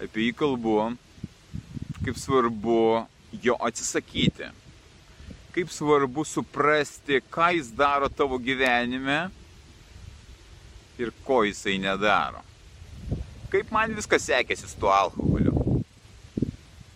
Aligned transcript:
apie 0.00 0.30
jį 0.30 0.34
kalbu, 0.36 0.76
kaip 2.00 2.16
svarbu 2.16 3.06
jo 3.44 3.56
atsisakyti, 3.60 4.48
kaip 5.54 5.72
svarbu 5.72 6.24
suprasti, 6.24 7.20
ką 7.32 7.50
jis 7.58 7.72
daro 7.76 8.08
tavo 8.08 8.38
gyvenime 8.40 9.28
ir 11.00 11.12
ko 11.26 11.42
jisai 11.44 11.78
nedaro. 11.82 12.40
Kaip 13.50 13.72
man 13.74 13.92
viskas 13.96 14.28
sekėsi 14.28 14.68
su 14.70 14.78
tuo 14.80 14.92
alkoholiu. 14.94 15.82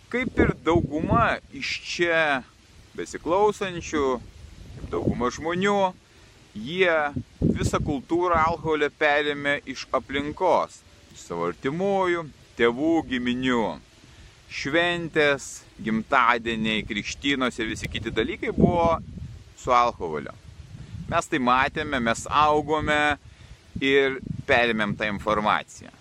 Kaip 0.09 0.39
ir 0.39 0.53
dauguma 0.63 1.35
iš 1.53 1.75
čia 1.83 2.21
besiklausančių, 2.95 4.05
kaip 4.75 4.89
dauguma 4.93 5.29
žmonių, 5.33 5.91
jie 6.55 6.95
visą 7.41 7.81
kultūrą 7.83 8.39
alkoholio 8.39 8.87
perėmė 8.95 9.59
iš 9.67 9.83
aplinkos, 9.93 10.79
iš 11.11 11.25
savo 11.27 11.49
artimųjų, 11.49 12.23
tėvų 12.57 12.95
giminių. 13.09 13.65
Šventės, 14.55 15.65
gimtadieniai, 15.83 16.85
krikštynos 16.87 17.57
ir 17.59 17.71
visi 17.73 17.89
kiti 17.91 18.13
dalykai 18.13 18.53
buvo 18.55 18.99
su 19.59 19.73
alkoholiu. 19.73 20.31
Mes 21.09 21.27
tai 21.29 21.41
matėme, 21.41 21.99
mes 22.01 22.25
augome 22.29 23.17
ir 23.83 24.19
perėmėm 24.47 24.95
tą 24.97 25.09
informaciją. 25.11 25.91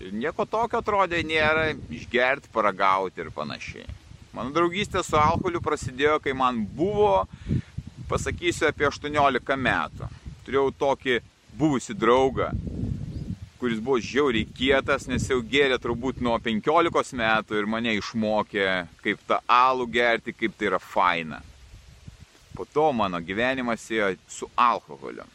Ir 0.00 0.14
nieko 0.16 0.46
tokio 0.48 0.80
atrodė 0.80 1.20
nėra 1.26 1.74
išgerti, 1.92 2.48
paragauti 2.54 3.20
ir 3.20 3.28
panašiai. 3.34 3.84
Mano 4.32 4.54
draugystė 4.54 5.02
su 5.04 5.18
alkoholiu 5.18 5.60
prasidėjo, 5.62 6.20
kai 6.22 6.32
man 6.38 6.62
buvo, 6.64 7.26
pasakysiu, 8.08 8.68
apie 8.70 8.86
18 8.88 9.58
metų. 9.58 10.08
Turėjau 10.46 10.70
tokį 10.80 11.18
buvusi 11.58 11.94
draugą, 11.98 12.48
kuris 13.60 13.80
buvo 13.84 13.98
žiauriai 14.00 14.48
kietas, 14.56 15.04
nes 15.04 15.26
jau 15.28 15.42
gėrė 15.44 15.76
turbūt 15.82 16.22
nuo 16.24 16.38
15 16.40 17.16
metų 17.20 17.58
ir 17.60 17.66
mane 17.68 17.92
išmokė, 17.98 18.68
kaip 19.04 19.24
tą 19.28 19.36
alų 19.52 19.86
gerti, 19.92 20.32
kaip 20.32 20.54
tai 20.56 20.70
yra 20.70 20.78
faina. 20.80 21.42
Po 22.56 22.64
to 22.64 22.86
mano 22.96 23.20
gyvenimas 23.20 23.84
ėjo 23.92 24.14
su 24.28 24.48
alkoholiu. 24.56 25.26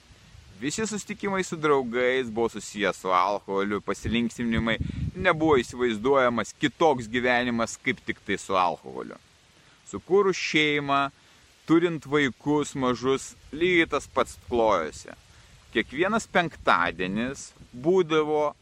Visi 0.57 0.87
susitikimai 0.87 1.43
su 1.45 1.59
draugais 1.59 2.31
buvo 2.33 2.49
susijęs 2.49 3.03
su 3.03 3.11
alkoholiu, 3.13 3.81
pasilinksminimai, 3.85 4.79
nebuvo 5.13 5.59
įsivaizduojamas 5.61 6.55
kitoks 6.57 7.11
gyvenimas 7.11 7.75
kaip 7.77 7.99
tik 8.07 8.23
tai 8.25 8.39
su 8.41 8.57
alkoholiu. 8.57 9.19
Sukūrus 9.91 10.39
šeimą, 10.39 11.03
turint 11.69 12.09
vaikus 12.09 12.73
mažus, 12.73 13.35
lygiai 13.53 13.91
tas 13.91 14.09
pats 14.09 14.39
klojosi 14.49 15.13
kiekvienas 15.75 16.27
penktadienis 16.31 17.49
būdavo 17.83 18.53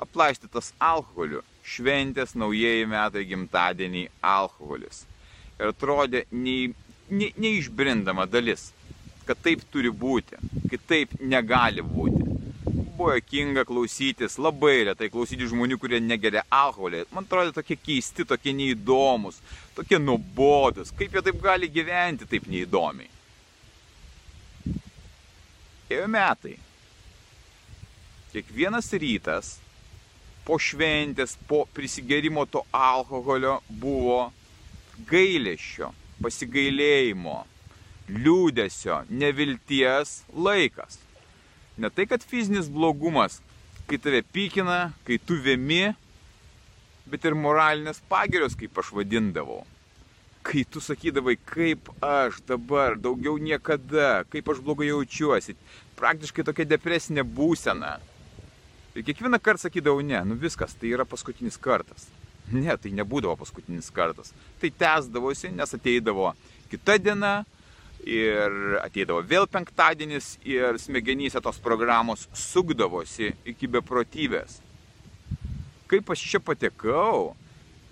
aplaistytas 0.00 0.72
alkoholiu. 0.80 1.42
Šventės, 1.62 2.32
naujieji 2.34 2.88
metai, 2.90 3.26
gimtadieniai, 3.28 4.08
alkoholis. 4.26 5.04
Ir 5.60 5.70
atrodė 5.70 6.24
nei, 6.32 6.72
nei, 7.12 7.30
neišbrindama 7.38 8.26
dalis, 8.26 8.70
kad 9.28 9.38
taip 9.44 9.62
turi 9.70 9.92
būti, 9.94 10.40
kad 10.72 10.88
taip 10.90 11.14
negali 11.20 11.84
būti. 11.86 12.24
Buvo 12.92 13.14
jokinga 13.14 13.64
klausytis, 13.68 14.40
labai 14.42 14.88
retai 14.90 15.08
klausyti 15.12 15.46
žmonių, 15.48 15.78
kurie 15.80 16.02
negeria 16.02 16.42
alkoholį. 16.50 17.06
Man 17.14 17.28
atrodo 17.28 17.54
tokie 17.60 17.78
keisti, 17.78 18.26
tokie 18.28 18.56
neįdomus, 18.56 19.38
tokie 19.76 20.02
nuobodus. 20.02 20.90
Kaip 20.98 21.14
jie 21.14 21.24
taip 21.28 21.40
gali 21.42 21.70
gyventi 21.72 22.28
taip 22.28 22.50
neįdomiai? 22.50 23.10
Ėjo 25.92 26.08
metai. 26.08 26.54
Kiekvienas 28.32 28.88
rytas 28.96 29.56
po 30.46 30.56
šventės, 30.56 31.34
po 31.48 31.66
prisigerimo 31.76 32.46
to 32.48 32.62
alkoholio 32.74 33.58
buvo 33.68 34.30
gailėšio, 35.10 35.90
pasigailėjimo, 36.22 37.36
liūdėsio, 38.08 39.02
nevilties 39.10 40.22
laikas. 40.32 40.98
Ne 41.76 41.92
tai, 41.92 42.08
kad 42.08 42.24
fizinis 42.24 42.70
blogumas, 42.72 43.40
kai 43.90 44.00
tave 44.00 44.22
pykina, 44.34 44.80
kai 45.06 45.20
tu 45.20 45.36
vėmi, 45.44 45.92
bet 47.12 47.28
ir 47.28 47.36
moralinės 47.36 48.00
pagirios, 48.08 48.56
kaip 48.58 48.80
aš 48.80 48.94
vadindavau 48.96 49.62
kai 50.42 50.64
tu 50.68 50.82
sakydavai, 50.82 51.36
kaip 51.46 51.90
aš 52.02 52.40
dabar, 52.48 52.96
daugiau 52.98 53.38
niekada, 53.38 54.24
kaip 54.30 54.48
aš 54.52 54.62
blogai 54.64 54.90
jaučiuosi, 54.90 55.54
praktiškai 55.98 56.44
tokia 56.46 56.66
depresinė 56.68 57.24
būsena. 57.26 57.96
Ir 58.92 59.06
kiekvieną 59.06 59.38
kartą 59.40 59.68
sakydavau, 59.68 60.02
ne, 60.04 60.18
nu 60.28 60.36
viskas, 60.36 60.74
tai 60.76 60.90
yra 60.92 61.06
paskutinis 61.08 61.56
kartas. 61.56 62.10
Ne, 62.52 62.74
tai 62.76 62.90
nebūdavo 62.92 63.38
paskutinis 63.40 63.88
kartas. 63.94 64.34
Tai 64.60 64.70
tęsdavosi, 64.82 65.52
nes 65.56 65.72
ateidavo 65.78 66.32
kita 66.72 66.98
diena 67.00 67.42
ir 68.02 68.78
ateidavo 68.82 69.22
vėl 69.24 69.46
penktadienis 69.48 70.34
ir 70.48 70.78
smegenyse 70.82 71.40
tos 71.40 71.60
programos 71.62 72.26
sukdavosi 72.36 73.32
iki 73.48 73.70
beprotybės. 73.70 74.58
Kaip 75.88 76.10
aš 76.12 76.24
čia 76.32 76.40
patekau, 76.42 77.32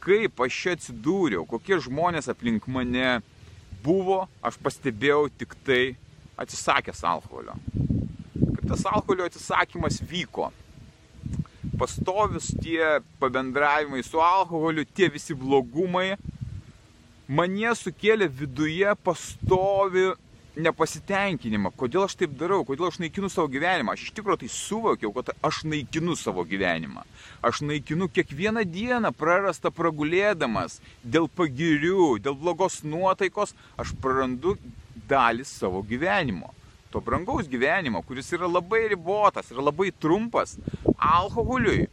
kaip 0.00 0.41
aš 0.44 0.56
čia 0.62 0.77
atsidūriau, 0.77 1.44
kokie 1.49 1.78
žmonės 1.83 2.31
aplink 2.33 2.66
mane 2.71 3.21
buvo, 3.84 4.25
aš 4.44 4.59
pastebėjau 4.62 5.28
tik 5.41 5.55
tai 5.66 5.83
atsisakęs 6.41 7.05
alkoholio. 7.05 7.56
Kaip 8.41 8.65
tas 8.71 8.87
alkoholio 8.89 9.28
atsisakymas 9.28 10.00
vyko. 10.10 10.50
Pastovis 11.81 12.50
tie 12.60 12.99
pabendravimai 13.21 14.03
su 14.05 14.21
alkoholiu, 14.21 14.84
tie 14.97 15.09
visi 15.12 15.37
blogumai, 15.37 16.16
mane 17.28 17.72
sukėlė 17.77 18.28
viduje 18.41 18.93
pastovi 19.05 20.10
nepasitenkinimą, 20.59 21.71
kodėl 21.78 22.06
aš 22.06 22.16
taip 22.21 22.34
darau, 22.38 22.65
kodėl 22.66 22.88
aš 22.88 22.99
naikinu 23.03 23.31
savo 23.31 23.50
gyvenimą. 23.53 23.94
Aš 23.94 24.09
iš 24.09 24.15
tikrųjų 24.16 24.41
tai 24.43 24.50
suvokiau, 24.53 25.12
kad 25.15 25.33
aš 25.47 25.62
naikinu 25.69 26.16
savo 26.19 26.44
gyvenimą. 26.49 27.05
Aš 27.47 27.62
naikinu 27.66 28.09
kiekvieną 28.11 28.65
dieną 28.66 29.12
prarastą 29.16 29.71
pragulėdamas 29.75 30.81
dėl 31.05 31.28
pagirių, 31.28 32.19
dėl 32.25 32.39
blogos 32.39 32.81
nuotaikos, 32.83 33.55
aš 33.78 33.94
prarandu 34.03 34.56
dalį 35.10 35.47
savo 35.47 35.84
gyvenimo. 35.87 36.55
To 36.91 36.99
brangaus 36.99 37.47
gyvenimo, 37.47 38.03
kuris 38.03 38.33
yra 38.34 38.49
labai 38.50 38.89
ribotas, 38.91 39.53
yra 39.55 39.62
labai 39.62 39.93
trumpas, 39.94 40.56
alkoholiui, 40.99 41.87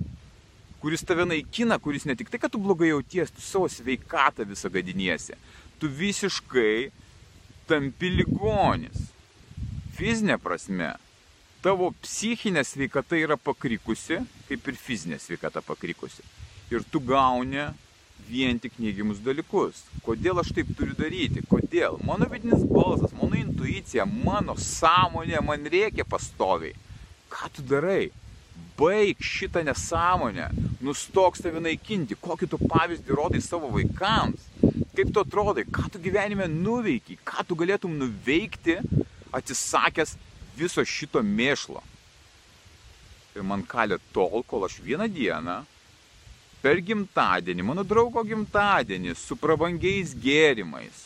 kuris 0.82 1.06
tave 1.06 1.28
naikina, 1.30 1.78
kuris 1.78 2.08
ne 2.10 2.16
tik 2.18 2.32
tai, 2.34 2.40
kad 2.42 2.54
tu 2.54 2.62
blogai 2.62 2.90
jauties, 2.90 3.30
tu 3.34 3.44
savo 3.46 3.70
sveikatą 3.70 4.48
visą 4.50 4.72
gadiniesi. 4.74 5.38
Tu 5.78 5.90
visiškai 5.94 6.90
tampi 7.68 8.10
ligonis. 8.14 9.10
Fizinė 9.98 10.38
prasme, 10.42 10.94
tavo 11.66 11.90
psichinė 12.04 12.64
sveikata 12.66 13.18
yra 13.20 13.38
pakrikusi, 13.38 14.22
kaip 14.48 14.70
ir 14.72 14.78
fizinė 14.80 15.18
sveikata 15.20 15.64
pakrikusi. 15.66 16.24
Ir 16.72 16.86
tu 16.92 17.02
gauni 17.02 17.66
vien 18.28 18.60
tik 18.60 18.78
neigiamus 18.82 19.20
dalykus. 19.24 19.82
Kodėl 20.06 20.42
aš 20.42 20.52
taip 20.56 20.70
turiu 20.78 20.96
daryti? 20.98 21.44
Kodėl? 21.50 22.00
Mano 22.08 22.28
vidinis 22.32 22.64
balsas, 22.68 23.16
mano 23.18 23.40
intuicija, 23.40 24.06
mano 24.06 24.58
sąmonė 24.60 25.42
man 25.46 25.68
reikia 25.72 26.06
pastoviai. 26.08 26.76
Ką 27.32 27.52
tu 27.56 27.66
darai? 27.68 28.10
Baig 28.78 29.22
šitą 29.24 29.64
nesąmonę. 29.66 30.50
Nustok 30.86 31.38
save 31.38 31.62
naikinti. 31.64 32.18
Kokį 32.22 32.50
tu 32.52 32.60
pavyzdį 32.62 33.18
rodai 33.18 33.42
savo 33.44 33.72
vaikams 33.74 34.46
kaip 34.98 35.14
tu 35.14 35.22
atrodai, 35.22 35.66
ką 35.70 35.92
tu 35.94 36.02
gyvenime 36.02 36.48
nuveikiai, 36.50 37.20
ką 37.22 37.46
tu 37.46 37.58
galėtum 37.60 37.94
nuveikti, 38.00 38.80
atsisakęs 39.36 40.16
viso 40.58 40.82
šito 40.82 41.22
mėšlo. 41.22 41.84
Ir 43.38 43.46
man 43.46 43.62
kalė 43.70 44.00
tol, 44.16 44.42
kol 44.50 44.66
aš 44.66 44.80
vieną 44.82 45.06
dieną 45.14 45.60
per 46.64 46.82
gimtadienį, 46.82 47.66
mano 47.68 47.84
draugo 47.86 48.24
gimtadienį, 48.26 49.14
su 49.14 49.38
prabangiais 49.38 50.16
gėrimais, 50.18 51.06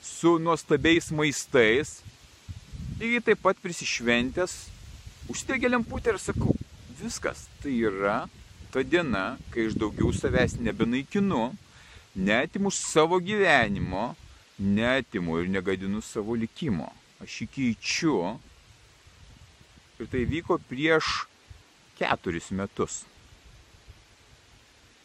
su 0.00 0.38
nuostabiais 0.40 1.10
maistais, 1.12 1.98
lygiai 2.96 3.26
taip 3.28 3.44
pat 3.44 3.60
prisišventęs, 3.60 4.56
užstegė 5.28 5.68
lemputę 5.74 6.14
ir 6.14 6.22
sakau, 6.22 6.56
viskas, 7.02 7.44
tai 7.60 7.76
yra 7.90 8.22
ta 8.72 8.80
diena, 8.80 9.36
kai 9.52 9.68
aš 9.68 9.76
daugiau 9.76 10.14
savęs 10.16 10.56
nebenaikinu, 10.64 11.50
netimu 12.16 12.70
savo 12.70 13.20
gyvenimo, 13.20 14.14
netimu 14.58 15.40
ir 15.40 15.48
negadinu 15.48 16.00
savo 16.02 16.34
likimo. 16.34 16.88
Aš 17.20 17.42
jį 17.42 17.48
keičiu. 17.52 18.16
Ir 20.00 20.08
tai 20.12 20.24
vyko 20.28 20.58
prieš 20.68 21.26
keturis 21.96 22.50
metus. 22.52 23.04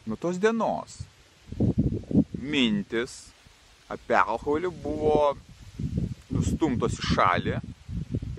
Nuo 0.04 0.16
tos 0.20 0.40
dienos 0.40 0.98
mintis 2.42 3.30
apie 3.92 4.18
alkoholį 4.18 4.72
buvo 4.82 5.36
nustumtos 6.32 6.98
į 6.98 7.12
šalį 7.12 7.60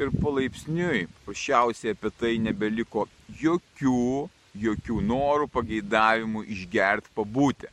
ir 0.02 0.12
palaipsniui 0.18 1.06
paprasčiausiai 1.14 1.94
apie 1.94 2.12
tai 2.20 2.34
nebeliko 2.42 3.06
jokių, 3.40 4.28
jokių 4.66 5.00
norų, 5.08 5.48
pageidavimų 5.54 6.44
išgerti, 6.58 7.14
pabūti. 7.16 7.70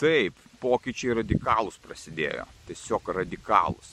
Taip, 0.00 0.38
pokyčiai 0.58 1.20
radikalūs 1.20 1.76
prasidėjo, 1.82 2.48
tiesiog 2.66 3.12
radikalūs. 3.20 3.92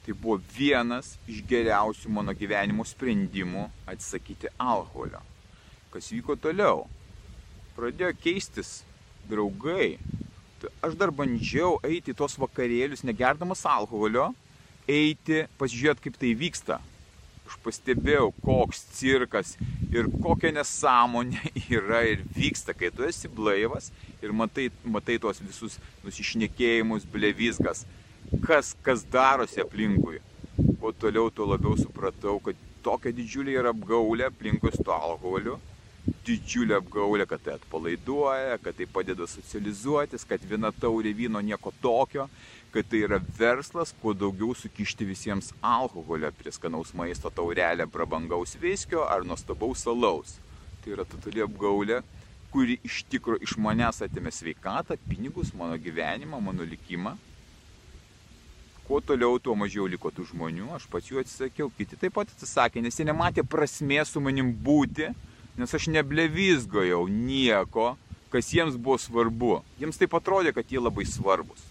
Tai 0.00 0.14
buvo 0.16 0.38
vienas 0.56 1.12
iš 1.28 1.42
geriausių 1.50 2.12
mano 2.16 2.32
gyvenimo 2.32 2.86
sprendimų 2.88 3.66
atsisakyti 3.92 4.48
alkoholio. 4.56 5.20
Kas 5.92 6.08
vyko 6.14 6.38
toliau? 6.40 6.86
Pradėjo 7.76 8.14
keistis 8.22 8.78
draugai. 9.28 9.98
Aš 10.84 10.96
dar 11.00 11.12
bandžiau 11.12 11.76
eiti 11.84 12.14
į 12.14 12.16
tos 12.16 12.38
vakarėlius, 12.40 13.04
negerdamas 13.04 13.66
alkoholio, 13.68 14.30
eiti, 14.88 15.44
pasižiūrėti, 15.60 16.08
kaip 16.08 16.18
tai 16.20 16.32
vyksta. 16.40 16.80
Aš 17.50 17.56
pastebėjau, 17.64 18.28
koks 18.44 18.84
cirkas 18.94 19.56
ir 19.90 20.06
kokia 20.22 20.52
nesąmonė 20.54 21.50
yra 21.80 22.04
ir 22.06 22.22
vyksta, 22.36 22.76
kai 22.78 22.92
tu 22.94 23.02
esi 23.08 23.26
blaivas 23.26 23.90
ir 24.22 24.30
matai, 24.30 24.68
matai 24.86 25.18
tuos 25.18 25.42
visus 25.42 25.80
nusišnekėjimus, 26.04 27.08
blevizgas 27.10 27.82
kas, 28.46 28.74
kas 28.86 29.02
darosi 29.10 29.60
aplinkui. 29.64 30.20
Kuo 30.80 30.92
toliau, 30.92 31.30
tuo 31.34 31.48
labiau 31.50 31.74
supratau, 31.78 32.38
kad 32.44 32.58
tokia 32.84 33.12
didžiulė 33.16 33.56
yra 33.58 33.74
apgaulė 33.74 34.28
aplinkui 34.28 34.72
su 34.76 34.86
alkoholiu. 34.86 35.58
Didžiulė 36.26 36.76
apgaulė, 36.76 37.24
kad 37.28 37.40
tai 37.44 37.54
atpalaiduoja, 37.56 38.58
kad 38.60 38.76
tai 38.76 38.86
padeda 38.92 39.26
socializuotis, 39.30 40.26
kad 40.28 40.42
viena 40.50 40.68
taurė 40.76 41.14
vyno 41.16 41.40
nieko 41.40 41.72
tokio, 41.80 42.26
kad 42.74 42.90
tai 42.90 43.00
yra 43.06 43.18
verslas, 43.38 43.94
kuo 44.02 44.12
daugiau 44.14 44.52
sukišti 44.54 45.08
visiems 45.08 45.50
alkoholio 45.64 46.30
prie 46.36 46.52
skanaus 46.52 46.92
maisto 46.94 47.32
taurelę 47.32 47.88
prabangaus 47.90 48.54
viskio 48.60 49.06
ar 49.08 49.24
nuostabaus 49.24 49.86
salaus. 49.88 50.36
Tai 50.84 50.92
yra 50.98 51.08
totali 51.08 51.42
apgaulė, 51.46 52.02
kuri 52.52 52.76
iš 52.84 53.02
tikro 53.08 53.40
iš 53.40 53.56
manęs 53.56 54.04
atėmė 54.04 54.34
sveikatą, 54.34 55.00
pinigus, 55.08 55.54
mano 55.56 55.80
gyvenimą, 55.80 56.40
mano 56.44 56.68
likimą 56.68 57.16
kuo 58.90 58.98
toliau, 59.00 59.38
tuo 59.38 59.54
mažiau 59.54 59.84
liko 59.86 60.10
tų 60.10 60.24
žmonių, 60.32 60.72
aš 60.74 60.88
pats 60.90 61.06
jų 61.12 61.20
atsisakiau, 61.20 61.68
kiti 61.78 61.94
taip 61.94 62.16
pat 62.16 62.32
atsisakė, 62.32 62.80
nes 62.82 62.96
jie 62.98 63.04
nematė 63.06 63.44
prasmės 63.46 64.10
su 64.10 64.18
manim 64.18 64.48
būti, 64.50 65.12
nes 65.60 65.74
aš 65.76 65.88
neblevizgojau 65.92 67.04
nieko, 67.10 67.94
kas 68.32 68.50
jiems 68.54 68.78
buvo 68.78 68.98
svarbu. 69.00 69.58
Jiems 69.80 70.00
taip 70.00 70.16
atrodė, 70.18 70.54
kad 70.56 70.70
jie 70.70 70.82
labai 70.82 71.06
svarbus. 71.08 71.62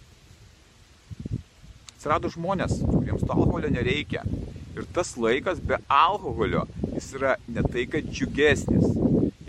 Atsirado 1.95 2.31
žmonės, 2.31 2.77
kuriems 2.86 3.25
to 3.25 3.36
alkoholio 3.36 3.71
nereikia. 3.74 4.24
Ir 4.77 4.86
tas 4.95 5.15
laikas 5.19 5.59
be 5.59 5.80
alkoholio, 5.91 6.63
jis 6.94 7.09
yra 7.18 7.36
ne 7.51 7.65
tai, 7.65 7.88
kad 7.91 8.07
džiugesnis, 8.07 8.94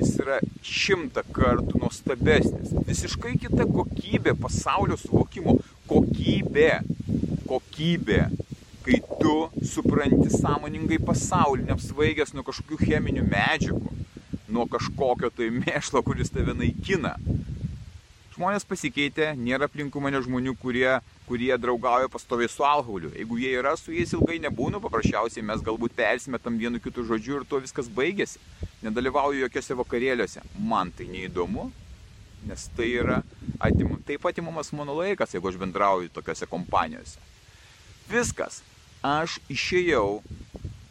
jis 0.00 0.16
yra 0.25 0.40
šimtą 0.66 1.22
kartų 1.37 1.82
nuostabesnis. 1.84 2.72
Visiškai 2.88 3.37
kita 3.44 3.69
kokybė 3.70 4.34
pasaulio 4.40 4.98
suvokimo. 4.98 5.60
Kokybė 5.90 6.72
kokybė, 7.50 8.20
kai 8.84 9.00
tu 9.19 9.34
supranti 9.66 10.31
sąmoningai 10.32 11.00
pasaulį, 11.02 11.66
neapsvaigęs 11.70 12.34
nuo 12.37 12.44
kažkokių 12.46 12.78
cheminių 12.84 13.26
medžiagų, 13.26 13.94
nuo 14.52 14.67
kažkokio 14.70 15.31
tai 15.35 15.50
mėšlo, 15.55 16.02
kuris 16.06 16.32
tave 16.35 16.55
naikina. 16.56 17.17
Žmonės 18.31 18.64
pasikeitė, 18.64 19.32
nėra 19.37 19.67
aplinkų 19.69 20.00
mane 20.00 20.20
žmonių, 20.25 20.55
kurie, 20.62 20.88
kurie 21.26 21.50
draugauja 21.61 22.08
pastoviai 22.08 22.49
su 22.49 22.64
alkoholiu. 22.64 23.11
Jeigu 23.12 23.37
jie 23.43 23.50
yra, 23.58 23.75
su 23.76 23.93
jais 23.93 24.14
ilgai 24.17 24.38
nebūnu, 24.41 24.81
paprasčiausiai 24.81 25.44
mes 25.44 25.61
galbūt 25.67 25.97
persimetam 25.99 26.56
vienu 26.56 26.81
kitu 26.81 27.05
žodžiu 27.05 27.41
ir 27.41 27.47
tuo 27.50 27.61
viskas 27.61 27.91
baigėsi. 27.93 28.41
Nedalyvauju 28.87 29.43
jokiose 29.43 29.76
vakarėliuose. 29.82 30.44
Man 30.56 30.93
tai 30.97 31.11
neįdomu, 31.11 31.67
nes 32.49 32.67
tai 32.79 32.88
yra 33.02 33.20
atim, 33.61 33.99
taip 34.08 34.25
atimamas 34.31 34.73
mano 34.79 34.97
laikas, 35.02 35.35
jeigu 35.37 35.50
aš 35.50 35.58
bendrauju 35.61 36.14
tokiuose 36.14 36.49
kompanijose. 36.49 37.19
Viskas. 38.08 38.62
Aš 39.05 39.37
išėjau 39.52 40.20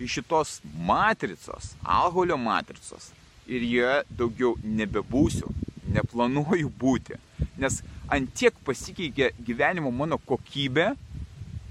iš 0.01 0.19
šitos 0.19 0.59
matricos, 0.85 1.73
alkoholio 1.81 2.37
matricos 2.41 3.13
ir 3.49 3.65
joje 3.65 3.97
daugiau 4.19 4.55
nebebūsiu, 4.63 5.49
neplanuoju 5.95 6.71
būti. 6.81 7.17
Nes 7.61 7.81
antiek 8.11 8.55
pasikeitė 8.65 9.31
gyvenimo 9.45 9.91
mano 9.91 10.19
kokybė, 10.31 10.91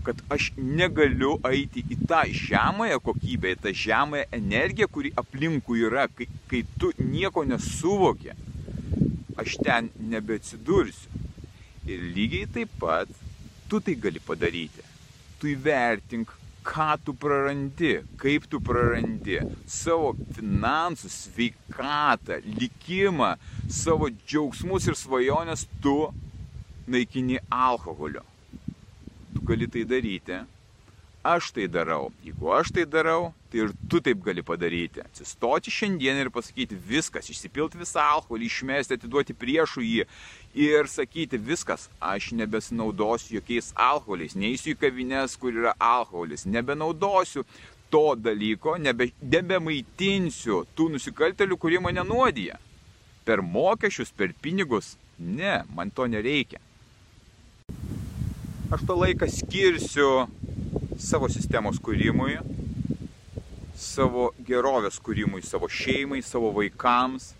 kad 0.06 0.20
aš 0.32 0.50
negaliu 0.56 1.36
eiti 1.50 1.84
į 1.92 1.98
tą 2.08 2.22
žemąją 2.32 2.98
kokybę, 3.04 3.54
į 3.54 3.62
tą 3.64 3.74
žemąją 3.84 4.26
energiją, 4.40 4.88
kuri 4.92 5.12
aplinkui 5.22 5.84
yra, 5.88 6.08
kai, 6.08 6.28
kai 6.50 6.64
tu 6.80 6.92
nieko 6.98 7.44
nesuvoki, 7.44 8.34
aš 9.38 9.58
ten 9.64 9.90
nebeatsidursiu. 10.12 11.24
Ir 11.88 12.04
lygiai 12.12 12.48
taip 12.52 12.72
pat 12.80 13.08
tu 13.68 13.80
tai 13.84 13.94
gali 14.00 14.20
padaryti 14.20 14.84
tu 15.38 15.50
įvertink, 15.50 16.32
ką 16.66 16.88
tu 17.04 17.14
prarandi, 17.14 17.98
kaip 18.20 18.46
tu 18.50 18.60
prarandi 18.60 19.38
savo 19.66 20.14
finansus, 20.36 21.14
sveikatą, 21.28 22.40
likimą, 22.60 23.34
savo 23.68 24.10
džiaugsmus 24.10 24.88
ir 24.88 24.98
svajonės 24.98 25.66
tu 25.82 25.96
naikini 26.88 27.38
alkoholiu. 27.50 28.24
Tu 29.34 29.44
gali 29.44 29.68
tai 29.68 29.84
daryti 29.88 30.38
aš 31.22 31.50
tai 31.52 31.66
darau. 31.68 32.12
Jeigu 32.24 32.52
aš 32.54 32.70
tai 32.74 32.84
darau, 32.86 33.32
tai 33.50 33.64
ir 33.64 33.72
tu 33.90 34.00
taip 34.00 34.20
gali 34.24 34.42
padaryti. 34.42 35.02
Atsistoti 35.04 35.72
šiandien 35.72 36.20
ir 36.20 36.30
pasakyti 36.34 36.76
viskas, 36.76 37.30
išsipilti 37.32 37.80
visą 37.80 38.04
alkoholį, 38.16 38.48
išmesti, 38.48 38.98
atiduoti 38.98 39.36
priešų 39.36 39.84
jį 39.84 40.06
ir 40.58 40.88
sakyti 40.90 41.38
viskas, 41.38 41.88
aš 42.00 42.32
nebesinaudosiu 42.38 43.38
jokiais 43.38 43.72
alkoholiais, 43.74 44.36
neįsiu 44.38 44.74
į 44.74 44.78
kavines, 44.80 45.36
kur 45.38 45.54
yra 45.54 45.74
alkoholis, 45.78 46.46
nebenaudosiu 46.46 47.44
to 47.90 48.14
dalyko, 48.20 48.76
nebe, 48.80 49.10
nebemaitinsiu 49.22 50.64
tų 50.76 50.90
nusikaltelių, 50.96 51.56
kurie 51.56 51.80
mane 51.80 52.04
nuodija. 52.04 52.58
Per 53.24 53.42
mokesčius, 53.44 54.12
per 54.16 54.32
pinigus. 54.40 54.96
Ne, 55.18 55.64
man 55.74 55.90
to 55.90 56.06
nereikia. 56.06 56.60
Aš 58.72 58.84
tą 58.86 58.94
laiką 59.00 59.26
skirsiu 59.32 60.28
savo 60.98 61.28
sistemos 61.30 61.78
kūrimui, 61.78 62.40
savo 63.78 64.32
gerovės 64.46 64.98
kūrimui, 64.98 65.44
savo 65.46 65.68
šeimai, 65.70 66.18
savo 66.26 66.50
vaikams, 66.56 67.30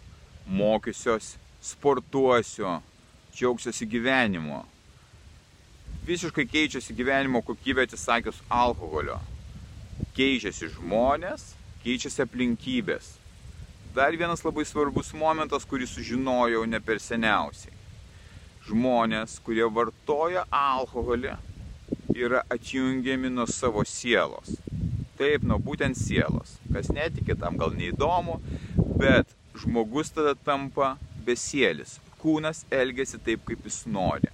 mokysiuos, 0.47 1.35
sportuosiu, 1.61 2.77
džiaugsiuosi 3.35 3.89
gyvenimu. 3.91 4.63
Visiškai 6.07 6.47
keičiasi 6.49 6.95
gyvenimo 6.97 7.43
kokybė 7.45 7.89
atsisakius 7.89 8.39
alkoholio. 8.49 9.19
Keičiasi 10.15 10.71
žmonės, 10.77 11.51
keičiasi 11.83 12.23
aplinkybės. 12.25 13.17
Dar 13.97 14.15
vienas 14.15 14.45
labai 14.47 14.63
svarbus 14.69 15.11
momentas, 15.19 15.67
kurį 15.67 15.91
sužinojau 15.91 16.63
ne 16.71 16.79
per 16.79 17.03
seniausiai. 17.03 17.75
Žmonės, 18.69 19.41
kurie 19.43 19.67
vartoja 19.67 20.47
alkoholį, 20.55 21.35
yra 22.19 22.43
atjungiami 22.51 23.31
nuo 23.31 23.47
savo 23.47 23.85
sielos. 23.87 24.57
Taip, 25.19 25.43
nuo 25.43 25.59
būtent 25.63 25.99
sielos. 25.99 26.57
Kas 26.73 26.91
netiki, 26.95 27.37
tam 27.39 27.59
gal 27.59 27.75
neįdomu, 27.75 28.39
bet 28.99 29.31
žmogus 29.59 30.13
tada 30.15 30.35
tampa 30.35 30.97
besielis. 31.27 31.99
Kūnas 32.19 32.65
elgesi 32.75 33.21
taip, 33.23 33.45
kaip 33.47 33.67
jis 33.67 33.85
nori. 33.91 34.31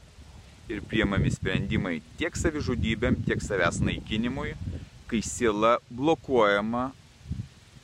Ir 0.73 0.81
priemami 0.89 1.33
sprendimai 1.33 1.99
tiek 2.19 2.37
savižudybėm, 2.41 3.21
tiek 3.27 3.43
savęs 3.45 3.83
naikinimui, 3.85 4.55
kai 5.11 5.21
siela 5.25 5.77
blokuojama 5.93 6.87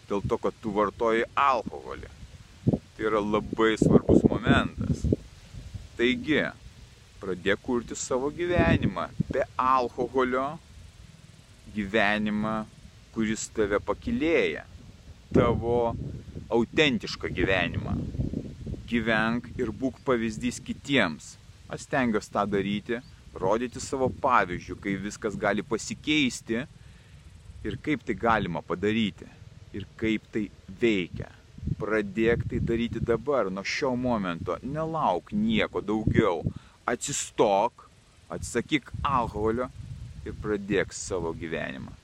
dėl 0.08 0.24
to, 0.26 0.40
kad 0.40 0.56
tu 0.62 0.72
vartoji 0.74 1.28
alkoholį. 1.38 2.08
Tai 2.70 3.06
yra 3.10 3.20
labai 3.20 3.74
svarbus 3.80 4.24
momentas. 4.28 5.04
Taigi, 6.00 6.40
pradėk 7.20 7.60
kurti 7.64 7.96
savo 7.98 8.30
gyvenimą 8.34 9.06
be 9.32 9.44
alkoholio, 9.60 10.46
gyvenimą, 11.74 12.64
kuris 13.14 13.48
tave 13.54 13.80
pakilėja, 13.84 14.64
tavo 15.34 15.94
autentišką 16.50 17.30
gyvenimą. 17.36 17.94
Gyvenk 18.90 19.52
ir 19.60 19.70
būk 19.70 20.00
pavyzdys 20.06 20.58
kitiems. 20.66 21.36
Aš 21.70 21.86
stengiuosi 21.86 22.32
tą 22.34 22.42
daryti, 22.50 22.98
rodyti 23.38 23.82
savo 23.82 24.08
pavyzdžių, 24.22 24.78
kai 24.82 24.96
viskas 24.98 25.36
gali 25.38 25.62
pasikeisti 25.62 26.64
ir 27.62 27.76
kaip 27.84 28.02
tai 28.06 28.16
galima 28.18 28.62
padaryti 28.66 29.28
ir 29.76 29.86
kaip 30.00 30.26
tai 30.34 30.48
veikia. 30.80 31.30
Pradėk 31.80 32.46
tai 32.50 32.58
daryti 32.64 33.00
dabar, 33.04 33.50
nuo 33.52 33.62
šio 33.64 33.92
momento, 33.96 34.56
nelauk 34.64 35.30
nieko 35.32 35.82
daugiau. 35.84 36.42
Atsistok, 36.90 37.86
atsakyk 38.34 38.90
alkoholio 39.06 39.68
ir 40.26 40.36
pradėk 40.42 40.94
savo 40.96 41.32
gyvenimą. 41.38 41.99